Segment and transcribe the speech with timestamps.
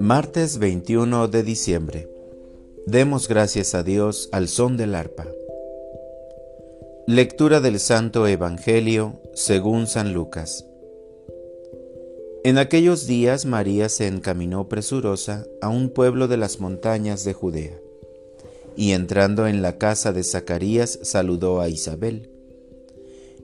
[0.00, 2.08] Martes 21 de diciembre.
[2.86, 5.26] Demos gracias a Dios al son del arpa.
[7.06, 10.66] Lectura del Santo Evangelio según San Lucas.
[12.44, 17.80] En aquellos días María se encaminó presurosa a un pueblo de las montañas de Judea,
[18.76, 22.33] y entrando en la casa de Zacarías saludó a Isabel.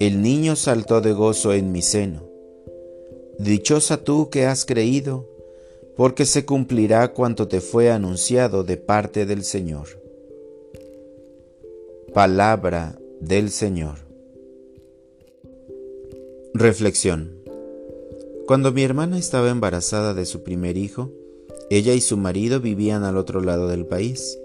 [0.00, 2.24] el niño saltó de gozo en mi seno.
[3.38, 5.28] Dichosa tú que has creído,
[5.96, 9.86] porque se cumplirá cuanto te fue anunciado de parte del Señor.
[12.12, 13.98] Palabra del Señor.
[16.54, 17.38] Reflexión.
[18.46, 21.10] Cuando mi hermana estaba embarazada de su primer hijo,
[21.70, 24.38] ella y su marido vivían al otro lado del país.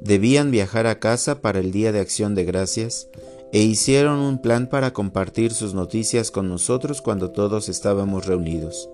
[0.00, 3.08] Debían viajar a casa para el Día de Acción de Gracias
[3.52, 8.88] e hicieron un plan para compartir sus noticias con nosotros cuando todos estábamos reunidos.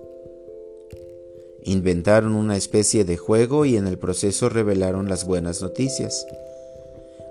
[1.63, 6.25] Inventaron una especie de juego y en el proceso revelaron las buenas noticias.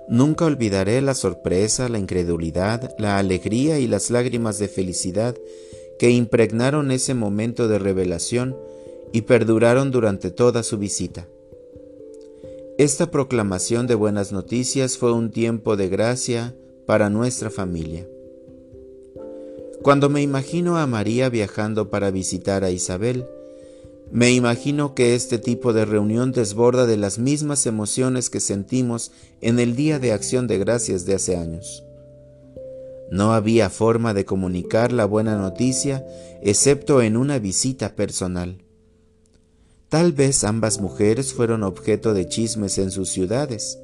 [0.07, 5.35] Nunca olvidaré la sorpresa, la incredulidad, la alegría y las lágrimas de felicidad
[5.97, 8.55] que impregnaron ese momento de revelación
[9.13, 11.27] y perduraron durante toda su visita.
[12.77, 16.53] Esta proclamación de buenas noticias fue un tiempo de gracia
[16.85, 18.07] para nuestra familia.
[19.81, 23.25] Cuando me imagino a María viajando para visitar a Isabel,
[24.11, 29.59] me imagino que este tipo de reunión desborda de las mismas emociones que sentimos en
[29.59, 31.83] el Día de Acción de Gracias de hace años.
[33.11, 36.05] No había forma de comunicar la buena noticia
[36.41, 38.63] excepto en una visita personal.
[39.89, 43.79] Tal vez ambas mujeres fueron objeto de chismes en sus ciudades.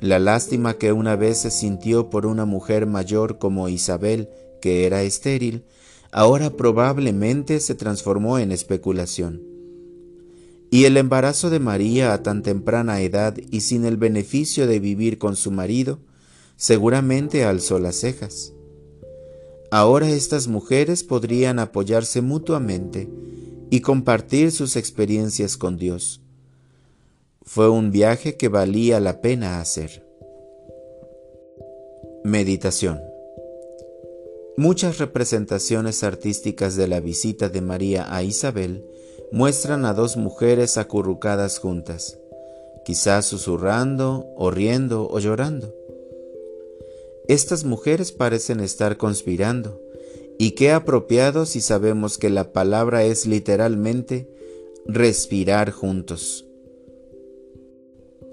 [0.00, 4.28] La lástima que una vez se sintió por una mujer mayor como Isabel,
[4.60, 5.64] que era estéril,
[6.12, 9.42] ahora probablemente se transformó en especulación.
[10.70, 15.16] Y el embarazo de María a tan temprana edad y sin el beneficio de vivir
[15.16, 16.00] con su marido,
[16.56, 18.52] seguramente alzó las cejas.
[19.70, 23.08] Ahora estas mujeres podrían apoyarse mutuamente
[23.70, 26.20] y compartir sus experiencias con Dios.
[27.46, 30.02] Fue un viaje que valía la pena hacer.
[32.24, 33.00] Meditación
[34.56, 38.84] Muchas representaciones artísticas de la visita de María a Isabel
[39.30, 42.18] muestran a dos mujeres acurrucadas juntas,
[42.84, 45.74] quizás susurrando, o riendo o llorando.
[47.28, 49.80] Estas mujeres parecen estar conspirando,
[50.38, 54.28] y qué apropiado si sabemos que la palabra es literalmente
[54.86, 56.45] respirar juntos.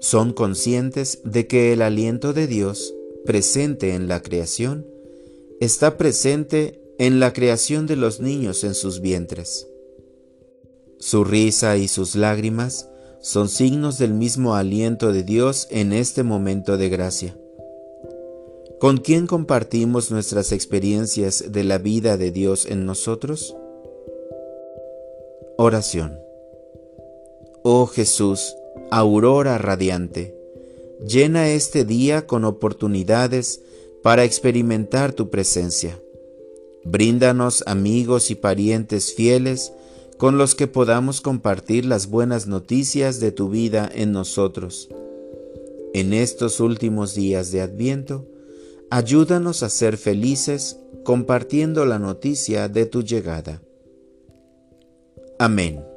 [0.04, 2.94] Son conscientes de que el aliento de Dios,
[3.24, 4.86] presente en la creación,
[5.62, 9.66] está presente en la creación de los niños en sus vientres.
[10.98, 12.90] Su risa y sus lágrimas
[13.22, 17.34] son signos del mismo aliento de Dios en este momento de gracia.
[18.80, 23.56] ¿Con quién compartimos nuestras experiencias de la vida de Dios en nosotros?
[25.56, 26.18] Oración.
[27.62, 28.54] Oh Jesús,
[28.90, 30.34] aurora radiante,
[31.06, 33.62] llena este día con oportunidades
[34.02, 36.00] para experimentar tu presencia.
[36.84, 39.72] Bríndanos amigos y parientes fieles
[40.18, 44.88] con los que podamos compartir las buenas noticias de tu vida en nosotros.
[45.94, 48.26] En estos últimos días de Adviento,
[48.90, 53.62] ayúdanos a ser felices compartiendo la noticia de tu llegada.
[55.38, 55.93] Amén.